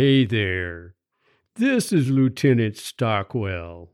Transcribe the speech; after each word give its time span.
Hey 0.00 0.24
there. 0.24 0.94
This 1.56 1.92
is 1.92 2.08
Lieutenant 2.08 2.78
Stockwell. 2.78 3.90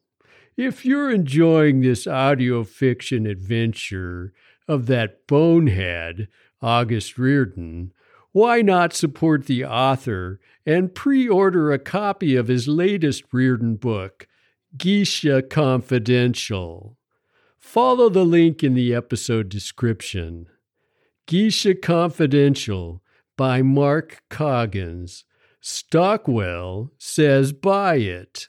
If 0.56 0.85
you're 0.85 1.11
enjoying 1.11 1.80
this 1.80 2.06
audio 2.06 2.62
fiction 2.62 3.27
adventure 3.27 4.32
of 4.69 4.87
that 4.87 5.27
bonehead, 5.27 6.29
August 6.62 7.19
Riordan, 7.19 7.92
why 8.30 8.62
not 8.62 8.92
support 8.92 9.47
the 9.47 9.65
author 9.65 10.38
and 10.65 10.95
pre 10.95 11.29
order 11.29 11.72
a 11.72 11.79
copy 11.81 12.37
of 12.37 12.47
his 12.47 12.69
latest 12.69 13.25
Riordan 13.33 13.75
book, 13.75 14.29
Geisha 14.77 15.43
Confidential? 15.43 16.97
Follow 17.59 18.09
the 18.09 18.25
link 18.25 18.62
in 18.62 18.75
the 18.75 18.95
episode 18.95 19.48
description. 19.48 20.47
Geisha 21.27 21.75
Confidential 21.75 23.02
by 23.37 23.61
Mark 23.61 24.23
Coggins. 24.30 25.25
Stockwell 25.69 26.93
says 26.97 27.52
buy 27.52 27.97
it. 27.97 28.47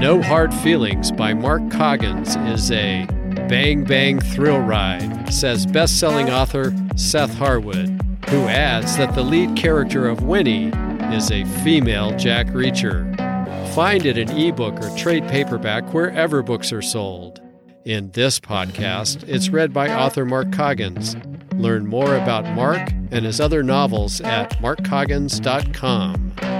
No 0.00 0.20
Hard 0.20 0.52
Feelings 0.52 1.12
by 1.12 1.32
Mark 1.32 1.70
Coggins 1.70 2.34
is 2.34 2.72
a 2.72 3.06
bang 3.48 3.84
bang 3.84 4.18
thrill 4.18 4.58
ride, 4.58 5.32
says 5.32 5.64
best 5.64 6.00
selling 6.00 6.28
author 6.28 6.74
Seth 6.96 7.34
Harwood, 7.34 8.01
who 8.32 8.48
adds 8.48 8.96
that 8.96 9.14
the 9.14 9.22
lead 9.22 9.54
character 9.54 10.08
of 10.08 10.22
Winnie 10.22 10.68
is 11.14 11.30
a 11.30 11.44
female 11.62 12.16
Jack 12.16 12.46
Reacher. 12.46 13.14
Find 13.74 14.06
it 14.06 14.16
in 14.16 14.30
ebook 14.30 14.82
or 14.82 14.96
trade 14.96 15.28
paperback 15.28 15.92
wherever 15.92 16.42
books 16.42 16.72
are 16.72 16.80
sold. 16.80 17.42
In 17.84 18.10
this 18.12 18.40
podcast, 18.40 19.28
it's 19.28 19.50
read 19.50 19.74
by 19.74 19.92
author 19.92 20.24
Mark 20.24 20.50
Coggins. 20.50 21.14
Learn 21.56 21.86
more 21.86 22.16
about 22.16 22.46
Mark 22.54 22.90
and 23.10 23.26
his 23.26 23.38
other 23.38 23.62
novels 23.62 24.22
at 24.22 24.58
markcoggins.com. 24.62 26.51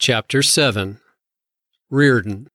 Chapter 0.00 0.42
7 0.42 0.98
Riordan 1.90 2.48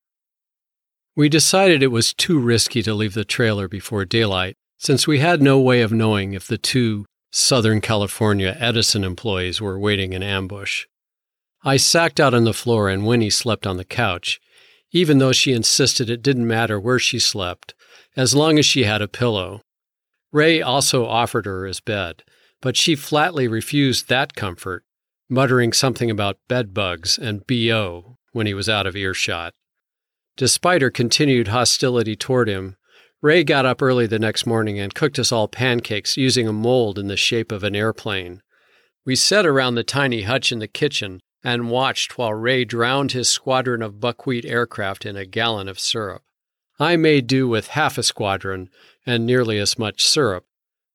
We 1.15 1.29
decided 1.29 1.83
it 1.83 1.91
was 1.91 2.11
too 2.11 2.39
risky 2.39 2.81
to 2.81 2.95
leave 2.95 3.13
the 3.13 3.23
trailer 3.23 3.67
before 3.67 4.03
daylight, 4.03 4.55
since 4.79 5.05
we 5.05 5.19
had 5.19 5.43
no 5.43 5.59
way 5.59 5.81
of 5.81 5.91
knowing 5.91 6.33
if 6.33 6.47
the 6.47 6.57
two 6.57 7.05
Southern 7.31 7.81
California 7.81 8.57
Edison 8.59 9.03
employees 9.03 9.61
were 9.61 9.77
waiting 9.77 10.13
in 10.13 10.23
ambush. 10.23 10.87
I 11.63 11.77
sacked 11.77 12.19
out 12.19 12.33
on 12.33 12.45
the 12.45 12.51
floor 12.51 12.89
and 12.89 13.05
Winnie 13.05 13.29
slept 13.29 13.67
on 13.67 13.77
the 13.77 13.85
couch, 13.85 14.41
even 14.91 15.19
though 15.19 15.31
she 15.31 15.53
insisted 15.53 16.09
it 16.09 16.23
didn't 16.23 16.47
matter 16.47 16.79
where 16.79 16.97
she 16.97 17.19
slept, 17.19 17.75
as 18.17 18.33
long 18.33 18.57
as 18.57 18.65
she 18.65 18.85
had 18.85 19.03
a 19.03 19.07
pillow. 19.07 19.61
Ray 20.31 20.63
also 20.63 21.05
offered 21.05 21.45
her 21.45 21.67
his 21.67 21.79
bed, 21.79 22.23
but 22.59 22.75
she 22.75 22.95
flatly 22.95 23.47
refused 23.47 24.09
that 24.09 24.33
comfort 24.33 24.83
muttering 25.29 25.73
something 25.73 26.11
about 26.11 26.39
bedbugs 26.47 27.17
and 27.17 27.45
BO 27.47 28.17
when 28.31 28.47
he 28.47 28.53
was 28.53 28.69
out 28.69 28.85
of 28.85 28.95
earshot. 28.95 29.53
Despite 30.37 30.81
her 30.81 30.91
continued 30.91 31.47
hostility 31.47 32.15
toward 32.15 32.49
him, 32.49 32.75
Ray 33.21 33.43
got 33.43 33.65
up 33.65 33.81
early 33.81 34.05
the 34.05 34.19
next 34.19 34.45
morning 34.45 34.79
and 34.79 34.93
cooked 34.93 35.17
us 35.17 35.31
all 35.31 35.47
pancakes 35.47 36.17
using 36.17 36.47
a 36.47 36.53
mold 36.53 36.99
in 36.99 37.07
the 37.07 37.17
shape 37.17 37.51
of 37.51 37.63
an 37.63 37.75
airplane. 37.75 38.41
We 39.05 39.15
sat 39.15 39.45
around 39.45 39.75
the 39.75 39.83
tiny 39.83 40.23
hutch 40.23 40.51
in 40.51 40.59
the 40.59 40.67
kitchen 40.67 41.21
and 41.43 41.69
watched 41.69 42.17
while 42.17 42.33
Ray 42.33 42.65
drowned 42.65 43.13
his 43.13 43.29
squadron 43.29 43.81
of 43.81 43.99
buckwheat 43.99 44.45
aircraft 44.45 45.05
in 45.05 45.15
a 45.15 45.25
gallon 45.25 45.67
of 45.67 45.79
syrup. 45.79 46.23
I 46.79 46.97
made 46.97 47.27
do 47.27 47.47
with 47.47 47.69
half 47.69 47.97
a 47.97 48.03
squadron 48.03 48.69
and 49.05 49.25
nearly 49.25 49.59
as 49.59 49.79
much 49.79 50.05
syrup, 50.05 50.45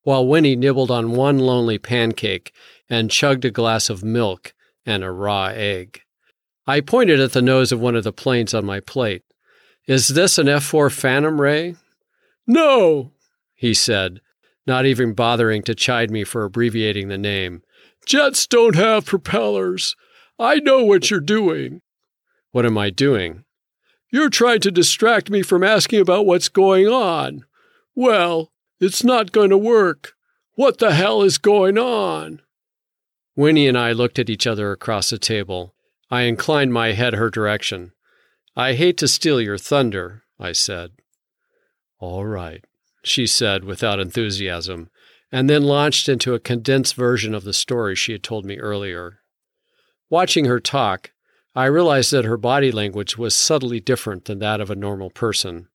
while 0.02 0.26
Winnie 0.26 0.56
nibbled 0.56 0.90
on 0.90 1.12
one 1.12 1.38
lonely 1.38 1.78
pancake 1.78 2.52
and 2.88 3.10
chugged 3.10 3.44
a 3.44 3.50
glass 3.50 3.90
of 3.90 4.02
milk 4.02 4.54
and 4.86 5.04
a 5.04 5.10
raw 5.10 5.46
egg. 5.46 6.02
I 6.66 6.80
pointed 6.80 7.20
at 7.20 7.32
the 7.32 7.42
nose 7.42 7.72
of 7.72 7.80
one 7.80 7.96
of 7.96 8.04
the 8.04 8.12
planes 8.12 8.54
on 8.54 8.64
my 8.64 8.80
plate. 8.80 9.22
Is 9.86 10.08
this 10.08 10.38
an 10.38 10.48
F 10.48 10.64
4 10.64 10.90
Phantom 10.90 11.40
Ray? 11.40 11.76
No, 12.46 13.12
he 13.54 13.74
said, 13.74 14.20
not 14.66 14.86
even 14.86 15.14
bothering 15.14 15.62
to 15.64 15.74
chide 15.74 16.10
me 16.10 16.24
for 16.24 16.44
abbreviating 16.44 17.08
the 17.08 17.18
name. 17.18 17.62
Jets 18.06 18.46
don't 18.46 18.76
have 18.76 19.06
propellers. 19.06 19.96
I 20.38 20.56
know 20.56 20.84
what 20.84 21.10
you're 21.10 21.20
doing. 21.20 21.82
What 22.52 22.66
am 22.66 22.78
I 22.78 22.90
doing? 22.90 23.44
You're 24.10 24.30
trying 24.30 24.60
to 24.60 24.70
distract 24.70 25.30
me 25.30 25.42
from 25.42 25.62
asking 25.62 26.00
about 26.00 26.26
what's 26.26 26.48
going 26.48 26.88
on. 26.88 27.44
Well, 27.94 28.50
it's 28.80 29.04
not 29.04 29.32
going 29.32 29.50
to 29.50 29.58
work. 29.58 30.14
What 30.54 30.78
the 30.78 30.94
hell 30.94 31.22
is 31.22 31.38
going 31.38 31.78
on? 31.78 32.40
Winnie 33.36 33.68
and 33.68 33.78
I 33.78 33.92
looked 33.92 34.18
at 34.18 34.28
each 34.28 34.46
other 34.46 34.72
across 34.72 35.10
the 35.10 35.18
table. 35.18 35.74
I 36.10 36.22
inclined 36.22 36.72
my 36.72 36.92
head 36.92 37.14
her 37.14 37.30
direction. 37.30 37.92
I 38.56 38.74
hate 38.74 38.98
to 38.98 39.08
steal 39.08 39.40
your 39.40 39.58
thunder, 39.58 40.24
I 40.38 40.52
said. 40.52 40.90
All 41.98 42.26
right, 42.26 42.64
she 43.02 43.26
said 43.26 43.64
without 43.64 44.00
enthusiasm, 44.00 44.90
and 45.30 45.48
then 45.48 45.62
launched 45.62 46.08
into 46.08 46.34
a 46.34 46.40
condensed 46.40 46.94
version 46.94 47.34
of 47.34 47.44
the 47.44 47.52
story 47.52 47.94
she 47.94 48.12
had 48.12 48.22
told 48.22 48.44
me 48.44 48.58
earlier. 48.58 49.20
Watching 50.10 50.44
her 50.44 50.60
talk, 50.60 51.12
I 51.54 51.64
realized 51.66 52.12
that 52.12 52.26
her 52.26 52.36
body 52.36 52.70
language 52.70 53.16
was 53.16 53.36
subtly 53.36 53.80
different 53.80 54.26
than 54.26 54.40
that 54.40 54.60
of 54.60 54.70
a 54.70 54.76
normal 54.76 55.10
person. 55.10 55.68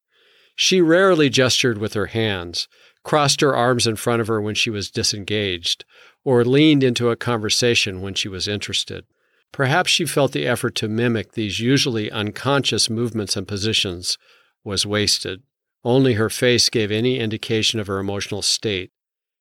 She 0.56 0.82
rarely 0.82 1.30
gestured 1.30 1.78
with 1.78 1.94
her 1.94 2.08
hands, 2.08 2.68
crossed 3.04 3.42
her 3.42 3.56
arms 3.56 3.86
in 3.86 3.98
front 3.98 4.22
of 4.22 4.28
her 4.28 4.42
when 4.42 4.56
she 4.56 4.70
was 4.70 4.90
disengaged, 4.90 5.86
or 6.24 6.44
leaned 6.44 6.84
into 6.84 7.10
a 7.10 7.16
conversation 7.16 8.02
when 8.02 8.14
she 8.14 8.28
was 8.28 8.48
interested. 8.48 9.06
Perhaps 9.52 9.92
she 9.92 10.06
felt 10.06 10.32
the 10.32 10.48
effort 10.48 10.76
to 10.76 10.90
mimic 10.90 11.34
these 11.34 11.60
usually 11.60 12.12
unconscious 12.12 12.90
movements 12.90 13.38
and 13.38 13.48
positions 13.48 14.18
was 14.64 14.86
wasted. 14.86 15.44
Only 15.84 16.14
her 16.14 16.30
face 16.30 16.68
gave 16.70 16.92
any 16.92 17.20
indication 17.20 17.80
of 17.80 17.88
her 17.88 18.00
emotional 18.00 18.42
state, 18.42 18.92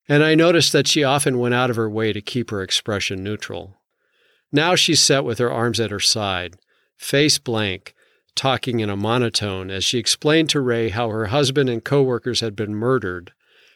and 0.08 0.22
I 0.22 0.34
noticed 0.34 0.72
that 0.72 0.86
she 0.86 1.02
often 1.02 1.38
went 1.38 1.54
out 1.54 1.70
of 1.70 1.76
her 1.76 1.88
way 1.88 2.12
to 2.12 2.20
keep 2.20 2.50
her 2.50 2.62
expression 2.62 3.24
neutral. 3.24 3.80
Now 4.52 4.74
she 4.74 4.94
sat 4.94 5.24
with 5.24 5.38
her 5.38 5.50
arms 5.50 5.80
at 5.80 5.90
her 5.90 6.00
side, 6.00 6.56
face 6.96 7.38
blank, 7.38 7.94
talking 8.34 8.80
in 8.80 8.90
a 8.90 8.96
monotone 8.96 9.70
as 9.70 9.84
she 9.84 9.98
explained 9.98 10.50
to 10.50 10.60
Ray 10.60 10.88
how 10.88 11.08
her 11.10 11.26
husband 11.26 11.68
and 11.68 11.84
coworkers 11.84 12.40
had 12.40 12.56
been 12.56 12.74
murdered, 12.74 13.32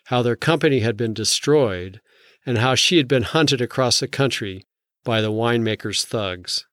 how 0.07 0.23
their 0.23 0.37
company 0.37 0.81
had 0.81 0.97
been 0.97 1.15
destroyed, 1.15 2.01
and 2.45 2.59
how 2.59 2.75
she 2.75 2.97
had 2.97 3.09
been 3.09 3.23
hunted 3.23 3.61
across 3.61 4.01
the 4.01 4.09
country 4.09 4.65
by 5.05 5.21
the 5.21 5.33
winemaker's 5.33 6.05
thugs. 6.05 6.67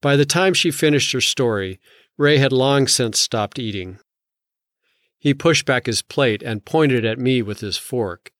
By 0.00 0.16
the 0.16 0.24
time 0.24 0.54
she 0.54 0.70
finished 0.70 1.12
her 1.12 1.20
story, 1.20 1.80
Ray 2.16 2.38
had 2.38 2.52
long 2.52 2.86
since 2.86 3.20
stopped 3.20 3.58
eating. 3.58 3.98
He 5.18 5.34
pushed 5.34 5.66
back 5.66 5.86
his 5.86 6.02
plate 6.02 6.42
and 6.42 6.64
pointed 6.64 7.04
at 7.04 7.18
me 7.18 7.42
with 7.42 7.60
his 7.60 7.76
fork. 7.76 8.30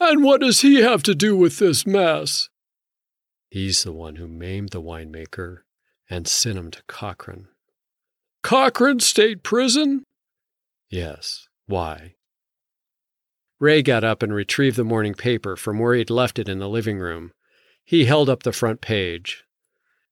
And 0.00 0.22
what 0.22 0.40
does 0.40 0.60
he 0.60 0.76
have 0.76 1.02
to 1.04 1.14
do 1.14 1.36
with 1.36 1.58
this 1.58 1.84
mess? 1.84 2.48
He's 3.50 3.82
the 3.82 3.92
one 3.92 4.16
who 4.16 4.28
maimed 4.28 4.70
the 4.70 4.82
winemaker 4.82 5.62
and 6.08 6.28
sent 6.28 6.58
him 6.58 6.70
to 6.70 6.82
Cochrane. 6.86 7.48
Cochrane 8.42 9.00
State 9.00 9.42
Prison? 9.42 10.04
Yes. 10.90 11.48
Why? 11.66 12.14
Ray 13.60 13.82
got 13.82 14.04
up 14.04 14.22
and 14.22 14.32
retrieved 14.32 14.76
the 14.76 14.84
morning 14.84 15.14
paper 15.14 15.56
from 15.56 15.78
where 15.78 15.94
he'd 15.94 16.10
left 16.10 16.38
it 16.38 16.48
in 16.48 16.58
the 16.58 16.68
living 16.68 16.98
room. 16.98 17.32
He 17.84 18.04
held 18.04 18.28
up 18.28 18.42
the 18.44 18.52
front 18.52 18.80
page. 18.80 19.44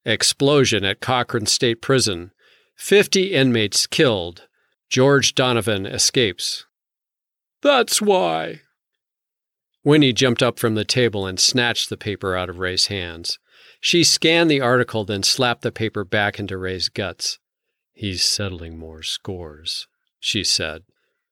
Explosion 0.04 0.84
at 0.84 1.00
Cochrane 1.00 1.46
State 1.46 1.80
Prison. 1.80 2.32
Fifty 2.76 3.34
inmates 3.34 3.86
killed. 3.86 4.48
George 4.90 5.34
Donovan 5.34 5.86
escapes. 5.86 6.66
That's 7.62 8.02
why. 8.02 8.62
Winnie 9.84 10.12
jumped 10.12 10.42
up 10.42 10.58
from 10.58 10.74
the 10.74 10.84
table 10.84 11.26
and 11.26 11.38
snatched 11.38 11.88
the 11.90 11.96
paper 11.96 12.36
out 12.36 12.50
of 12.50 12.58
Ray's 12.58 12.86
hands. 12.88 13.38
She 13.80 14.02
scanned 14.02 14.50
the 14.50 14.60
article, 14.60 15.04
then 15.04 15.22
slapped 15.22 15.62
the 15.62 15.72
paper 15.72 16.04
back 16.04 16.40
into 16.40 16.56
Ray's 16.56 16.88
guts. 16.88 17.38
He's 17.96 18.22
settling 18.22 18.78
more 18.78 19.02
scores, 19.02 19.88
she 20.20 20.44
said. 20.44 20.82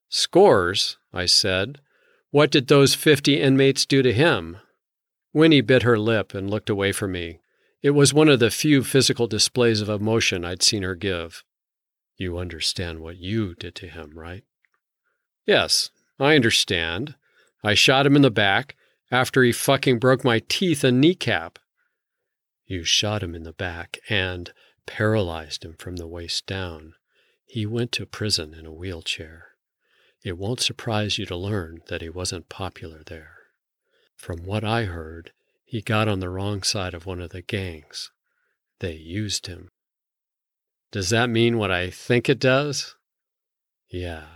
Scores? 0.08 0.96
I 1.12 1.26
said. 1.26 1.78
What 2.30 2.50
did 2.50 2.68
those 2.68 2.94
fifty 2.94 3.38
inmates 3.38 3.84
do 3.84 4.00
to 4.00 4.14
him? 4.14 4.56
Winnie 5.34 5.60
bit 5.60 5.82
her 5.82 5.98
lip 5.98 6.32
and 6.32 6.48
looked 6.48 6.70
away 6.70 6.90
from 6.90 7.12
me. 7.12 7.38
It 7.82 7.90
was 7.90 8.14
one 8.14 8.30
of 8.30 8.40
the 8.40 8.50
few 8.50 8.82
physical 8.82 9.26
displays 9.26 9.82
of 9.82 9.90
emotion 9.90 10.42
I'd 10.42 10.62
seen 10.62 10.82
her 10.84 10.94
give. 10.94 11.44
You 12.16 12.38
understand 12.38 13.00
what 13.00 13.18
you 13.18 13.54
did 13.54 13.74
to 13.74 13.86
him, 13.86 14.18
right? 14.18 14.42
Yes, 15.44 15.90
I 16.18 16.34
understand. 16.34 17.14
I 17.62 17.74
shot 17.74 18.06
him 18.06 18.16
in 18.16 18.22
the 18.22 18.30
back 18.30 18.74
after 19.10 19.42
he 19.42 19.52
fucking 19.52 19.98
broke 19.98 20.24
my 20.24 20.40
teeth 20.48 20.82
and 20.82 20.98
kneecap. 20.98 21.58
You 22.64 22.84
shot 22.84 23.22
him 23.22 23.34
in 23.34 23.42
the 23.42 23.52
back 23.52 23.98
and 24.08 24.50
paralyzed 24.86 25.64
him 25.64 25.74
from 25.78 25.96
the 25.96 26.06
waist 26.06 26.46
down. 26.46 26.94
He 27.46 27.66
went 27.66 27.92
to 27.92 28.06
prison 28.06 28.54
in 28.54 28.66
a 28.66 28.72
wheelchair. 28.72 29.48
It 30.24 30.38
won't 30.38 30.60
surprise 30.60 31.18
you 31.18 31.26
to 31.26 31.36
learn 31.36 31.82
that 31.88 32.00
he 32.00 32.08
wasn't 32.08 32.48
popular 32.48 33.02
there. 33.04 33.36
From 34.16 34.44
what 34.44 34.64
I 34.64 34.84
heard, 34.84 35.32
he 35.64 35.82
got 35.82 36.08
on 36.08 36.20
the 36.20 36.30
wrong 36.30 36.62
side 36.62 36.94
of 36.94 37.04
one 37.04 37.20
of 37.20 37.30
the 37.30 37.42
gangs. 37.42 38.10
They 38.80 38.94
used 38.94 39.46
him. 39.46 39.68
Does 40.92 41.10
that 41.10 41.28
mean 41.28 41.58
what 41.58 41.70
I 41.70 41.90
think 41.90 42.28
it 42.28 42.38
does? 42.38 42.94
Yeah. 43.90 44.26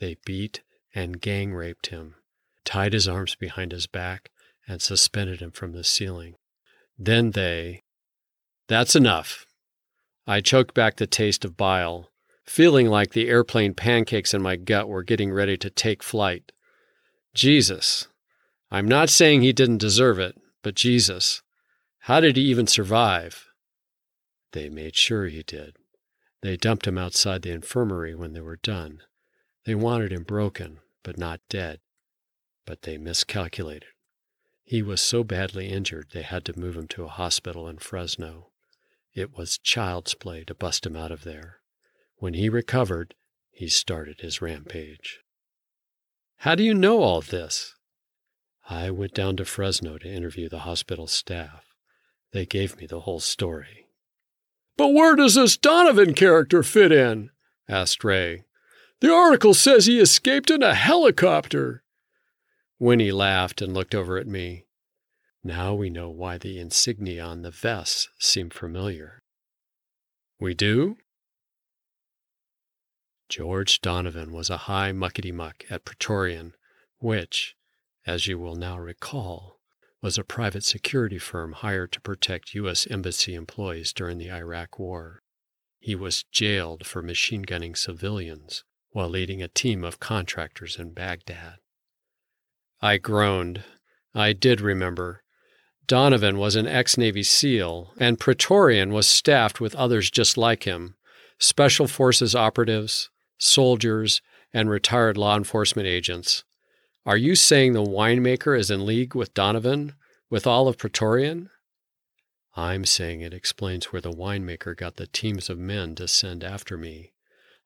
They 0.00 0.16
beat 0.24 0.62
and 0.94 1.20
gang 1.20 1.52
raped 1.52 1.88
him, 1.88 2.14
tied 2.64 2.92
his 2.92 3.06
arms 3.06 3.34
behind 3.34 3.72
his 3.72 3.86
back, 3.86 4.30
and 4.66 4.82
suspended 4.82 5.40
him 5.40 5.50
from 5.50 5.72
the 5.72 5.84
ceiling. 5.84 6.34
Then 6.98 7.32
they. 7.32 7.82
That's 8.66 8.96
enough. 8.96 9.46
I 10.30 10.42
choked 10.42 10.74
back 10.74 10.96
the 10.96 11.06
taste 11.06 11.46
of 11.46 11.56
bile, 11.56 12.10
feeling 12.44 12.88
like 12.88 13.12
the 13.12 13.28
airplane 13.28 13.72
pancakes 13.72 14.34
in 14.34 14.42
my 14.42 14.56
gut 14.56 14.86
were 14.86 15.02
getting 15.02 15.32
ready 15.32 15.56
to 15.56 15.70
take 15.70 16.02
flight. 16.02 16.52
Jesus. 17.34 18.08
I'm 18.70 18.86
not 18.86 19.08
saying 19.08 19.40
he 19.40 19.54
didn't 19.54 19.78
deserve 19.78 20.18
it, 20.18 20.38
but 20.62 20.74
Jesus. 20.74 21.40
How 22.00 22.20
did 22.20 22.36
he 22.36 22.42
even 22.42 22.66
survive? 22.66 23.46
They 24.52 24.68
made 24.68 24.96
sure 24.96 25.28
he 25.28 25.42
did. 25.42 25.76
They 26.42 26.58
dumped 26.58 26.86
him 26.86 26.98
outside 26.98 27.40
the 27.40 27.50
infirmary 27.50 28.14
when 28.14 28.34
they 28.34 28.42
were 28.42 28.60
done. 28.62 29.00
They 29.64 29.74
wanted 29.74 30.12
him 30.12 30.24
broken, 30.24 30.80
but 31.02 31.16
not 31.16 31.40
dead. 31.48 31.80
But 32.66 32.82
they 32.82 32.98
miscalculated. 32.98 33.86
He 34.62 34.82
was 34.82 35.00
so 35.00 35.24
badly 35.24 35.68
injured 35.68 36.08
they 36.12 36.20
had 36.20 36.44
to 36.44 36.58
move 36.58 36.76
him 36.76 36.86
to 36.88 37.04
a 37.04 37.08
hospital 37.08 37.66
in 37.66 37.78
Fresno. 37.78 38.48
It 39.14 39.36
was 39.36 39.58
child's 39.58 40.14
play 40.14 40.44
to 40.44 40.54
bust 40.54 40.86
him 40.86 40.96
out 40.96 41.10
of 41.10 41.24
there. 41.24 41.60
When 42.16 42.34
he 42.34 42.48
recovered, 42.48 43.14
he 43.50 43.68
started 43.68 44.20
his 44.20 44.40
rampage. 44.40 45.20
How 46.38 46.54
do 46.54 46.62
you 46.62 46.74
know 46.74 47.00
all 47.00 47.20
this? 47.20 47.74
I 48.70 48.90
went 48.90 49.14
down 49.14 49.36
to 49.38 49.44
Fresno 49.44 49.98
to 49.98 50.08
interview 50.08 50.48
the 50.48 50.60
hospital 50.60 51.06
staff. 51.06 51.64
They 52.32 52.46
gave 52.46 52.76
me 52.76 52.86
the 52.86 53.00
whole 53.00 53.20
story. 53.20 53.88
But 54.76 54.88
where 54.88 55.16
does 55.16 55.34
this 55.34 55.56
Donovan 55.56 56.14
character 56.14 56.62
fit 56.62 56.92
in? 56.92 57.30
asked 57.68 58.04
Ray. 58.04 58.44
The 59.00 59.12
article 59.12 59.54
says 59.54 59.86
he 59.86 59.98
escaped 59.98 60.50
in 60.50 60.62
a 60.62 60.74
helicopter. 60.74 61.82
Winnie 62.78 63.12
laughed 63.12 63.60
and 63.60 63.74
looked 63.74 63.94
over 63.94 64.18
at 64.18 64.26
me. 64.26 64.66
Now 65.44 65.74
we 65.74 65.88
know 65.88 66.10
why 66.10 66.38
the 66.38 66.58
insignia 66.58 67.24
on 67.24 67.42
the 67.42 67.50
vests 67.50 68.08
seem 68.18 68.50
familiar. 68.50 69.22
We 70.40 70.54
do? 70.54 70.96
George 73.28 73.80
Donovan 73.80 74.32
was 74.32 74.50
a 74.50 74.56
high 74.68 74.92
muckety 74.92 75.32
muck 75.32 75.64
at 75.70 75.84
Praetorian, 75.84 76.54
which, 76.98 77.56
as 78.06 78.26
you 78.26 78.38
will 78.38 78.56
now 78.56 78.78
recall, 78.78 79.60
was 80.00 80.16
a 80.16 80.24
private 80.24 80.64
security 80.64 81.18
firm 81.18 81.52
hired 81.52 81.92
to 81.92 82.00
protect 82.00 82.54
U.S. 82.54 82.86
Embassy 82.90 83.34
employees 83.34 83.92
during 83.92 84.18
the 84.18 84.30
Iraq 84.30 84.78
War. 84.78 85.22
He 85.80 85.94
was 85.94 86.24
jailed 86.32 86.86
for 86.86 87.02
machine 87.02 87.42
gunning 87.42 87.74
civilians 87.74 88.64
while 88.90 89.08
leading 89.08 89.42
a 89.42 89.48
team 89.48 89.84
of 89.84 90.00
contractors 90.00 90.78
in 90.78 90.92
Baghdad. 90.92 91.56
I 92.80 92.98
groaned. 92.98 93.64
I 94.14 94.32
did 94.32 94.60
remember. 94.60 95.22
Donovan 95.88 96.36
was 96.36 96.54
an 96.54 96.68
ex 96.68 96.98
Navy 96.98 97.22
SEAL, 97.22 97.94
and 97.98 98.20
Praetorian 98.20 98.92
was 98.92 99.08
staffed 99.08 99.58
with 99.58 99.74
others 99.74 100.10
just 100.10 100.36
like 100.36 100.64
him 100.64 100.94
Special 101.38 101.86
Forces 101.86 102.34
operatives, 102.34 103.08
soldiers, 103.38 104.20
and 104.52 104.68
retired 104.68 105.16
law 105.16 105.36
enforcement 105.36 105.88
agents. 105.88 106.44
Are 107.06 107.16
you 107.16 107.34
saying 107.34 107.72
the 107.72 107.82
winemaker 107.82 108.58
is 108.58 108.70
in 108.70 108.84
league 108.84 109.14
with 109.14 109.32
Donovan, 109.32 109.94
with 110.28 110.46
all 110.46 110.68
of 110.68 110.76
Praetorian? 110.76 111.48
I'm 112.54 112.84
saying 112.84 113.22
it 113.22 113.32
explains 113.32 113.86
where 113.86 114.02
the 114.02 114.12
winemaker 114.12 114.76
got 114.76 114.96
the 114.96 115.06
teams 115.06 115.48
of 115.48 115.58
men 115.58 115.94
to 115.94 116.06
send 116.06 116.44
after 116.44 116.76
me. 116.76 117.12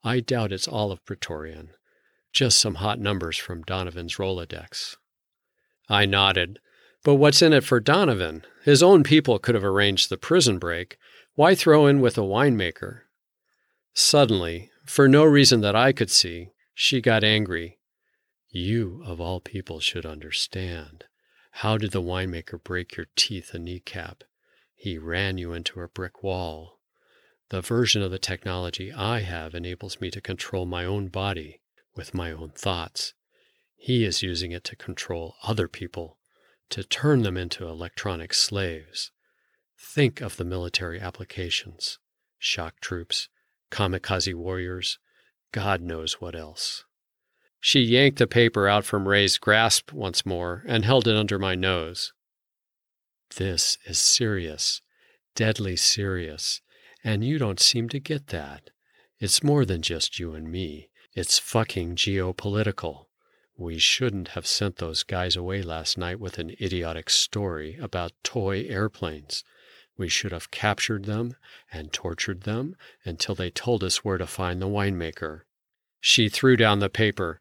I 0.04 0.20
doubt 0.20 0.52
it's 0.52 0.68
all 0.68 0.92
of 0.92 1.04
Praetorian, 1.04 1.70
just 2.32 2.60
some 2.60 2.76
hot 2.76 3.00
numbers 3.00 3.36
from 3.36 3.62
Donovan's 3.62 4.16
Rolodex. 4.16 4.96
I 5.88 6.06
nodded. 6.06 6.60
But 7.04 7.16
what's 7.16 7.42
in 7.42 7.52
it 7.52 7.64
for 7.64 7.80
Donovan? 7.80 8.44
His 8.64 8.82
own 8.82 9.02
people 9.02 9.38
could 9.38 9.54
have 9.54 9.64
arranged 9.64 10.08
the 10.08 10.16
prison 10.16 10.58
break. 10.58 10.98
Why 11.34 11.54
throw 11.54 11.86
in 11.86 12.00
with 12.00 12.16
a 12.16 12.22
winemaker? 12.22 13.00
Suddenly, 13.92 14.70
for 14.84 15.08
no 15.08 15.24
reason 15.24 15.60
that 15.62 15.74
I 15.74 15.92
could 15.92 16.10
see, 16.10 16.50
she 16.74 17.00
got 17.00 17.24
angry. 17.24 17.78
You, 18.50 19.02
of 19.04 19.20
all 19.20 19.40
people, 19.40 19.80
should 19.80 20.06
understand. 20.06 21.04
How 21.56 21.76
did 21.76 21.90
the 21.90 22.02
winemaker 22.02 22.62
break 22.62 22.96
your 22.96 23.06
teeth 23.16 23.52
and 23.52 23.64
kneecap? 23.64 24.24
He 24.74 24.96
ran 24.98 25.38
you 25.38 25.52
into 25.52 25.80
a 25.80 25.88
brick 25.88 26.22
wall. 26.22 26.78
The 27.50 27.60
version 27.60 28.02
of 28.02 28.10
the 28.10 28.18
technology 28.18 28.92
I 28.92 29.20
have 29.20 29.54
enables 29.54 30.00
me 30.00 30.10
to 30.12 30.20
control 30.20 30.66
my 30.66 30.84
own 30.84 31.08
body 31.08 31.60
with 31.94 32.14
my 32.14 32.32
own 32.32 32.50
thoughts. 32.50 33.12
He 33.76 34.04
is 34.04 34.22
using 34.22 34.52
it 34.52 34.64
to 34.64 34.76
control 34.76 35.34
other 35.42 35.68
people, 35.68 36.18
to 36.72 36.82
turn 36.82 37.22
them 37.22 37.36
into 37.36 37.68
electronic 37.68 38.32
slaves. 38.32 39.10
Think 39.78 40.22
of 40.22 40.38
the 40.38 40.44
military 40.44 40.98
applications 41.00 41.98
shock 42.38 42.80
troops, 42.80 43.28
kamikaze 43.70 44.34
warriors, 44.34 44.98
God 45.52 45.80
knows 45.80 46.14
what 46.14 46.34
else. 46.34 46.84
She 47.60 47.80
yanked 47.80 48.18
the 48.18 48.26
paper 48.26 48.66
out 48.66 48.84
from 48.84 49.06
Ray's 49.06 49.38
grasp 49.38 49.92
once 49.92 50.26
more 50.26 50.64
and 50.66 50.84
held 50.84 51.06
it 51.06 51.14
under 51.14 51.38
my 51.38 51.54
nose. 51.54 52.12
This 53.36 53.78
is 53.84 53.98
serious, 53.98 54.80
deadly 55.36 55.76
serious, 55.76 56.62
and 57.04 57.22
you 57.22 57.38
don't 57.38 57.60
seem 57.60 57.88
to 57.90 58.00
get 58.00 58.28
that. 58.28 58.70
It's 59.20 59.44
more 59.44 59.64
than 59.64 59.82
just 59.82 60.18
you 60.18 60.34
and 60.34 60.50
me. 60.50 60.88
It's 61.12 61.38
fucking 61.38 61.94
geopolitical. 61.94 63.04
We 63.62 63.78
shouldn't 63.78 64.28
have 64.28 64.44
sent 64.44 64.78
those 64.78 65.04
guys 65.04 65.36
away 65.36 65.62
last 65.62 65.96
night 65.96 66.18
with 66.18 66.36
an 66.40 66.50
idiotic 66.60 67.08
story 67.08 67.78
about 67.80 68.10
toy 68.24 68.64
airplanes. 68.64 69.44
We 69.96 70.08
should 70.08 70.32
have 70.32 70.50
captured 70.50 71.04
them 71.04 71.36
and 71.70 71.92
tortured 71.92 72.42
them 72.42 72.74
until 73.04 73.36
they 73.36 73.50
told 73.50 73.84
us 73.84 74.04
where 74.04 74.18
to 74.18 74.26
find 74.26 74.60
the 74.60 74.66
winemaker. 74.66 75.42
She 76.00 76.28
threw 76.28 76.56
down 76.56 76.80
the 76.80 76.90
paper. 76.90 77.40